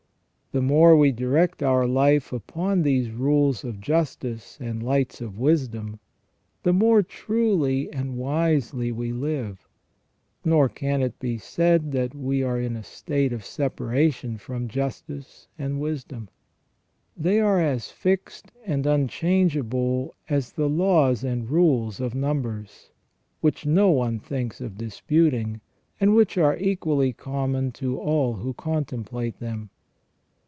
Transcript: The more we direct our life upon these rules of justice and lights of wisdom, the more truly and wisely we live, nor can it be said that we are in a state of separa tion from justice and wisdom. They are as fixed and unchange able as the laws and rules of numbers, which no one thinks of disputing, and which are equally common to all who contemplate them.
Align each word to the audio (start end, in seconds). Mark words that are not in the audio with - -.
The 0.53 0.61
more 0.61 0.97
we 0.97 1.13
direct 1.13 1.63
our 1.63 1.87
life 1.87 2.33
upon 2.33 2.81
these 2.81 3.09
rules 3.09 3.63
of 3.63 3.79
justice 3.79 4.57
and 4.59 4.83
lights 4.83 5.21
of 5.21 5.39
wisdom, 5.39 6.01
the 6.63 6.73
more 6.73 7.01
truly 7.01 7.89
and 7.93 8.17
wisely 8.17 8.91
we 8.91 9.13
live, 9.13 9.65
nor 10.43 10.67
can 10.67 11.01
it 11.01 11.17
be 11.19 11.37
said 11.37 11.93
that 11.93 12.13
we 12.13 12.43
are 12.43 12.59
in 12.59 12.75
a 12.75 12.83
state 12.83 13.31
of 13.31 13.43
separa 13.43 14.13
tion 14.13 14.35
from 14.37 14.67
justice 14.67 15.47
and 15.57 15.79
wisdom. 15.79 16.27
They 17.15 17.39
are 17.39 17.61
as 17.61 17.89
fixed 17.89 18.51
and 18.65 18.85
unchange 18.85 19.55
able 19.55 20.15
as 20.27 20.51
the 20.51 20.67
laws 20.67 21.23
and 21.23 21.49
rules 21.49 22.01
of 22.01 22.13
numbers, 22.13 22.91
which 23.39 23.65
no 23.65 23.89
one 23.89 24.19
thinks 24.19 24.59
of 24.59 24.77
disputing, 24.77 25.61
and 25.97 26.13
which 26.13 26.37
are 26.37 26.57
equally 26.57 27.13
common 27.13 27.71
to 27.79 27.97
all 27.97 28.33
who 28.33 28.53
contemplate 28.53 29.39
them. 29.39 29.69